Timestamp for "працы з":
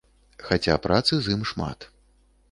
0.85-1.35